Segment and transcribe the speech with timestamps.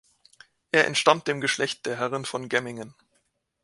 [0.71, 2.95] Er entstammt dem Geschlecht der Herren von Gemmingen.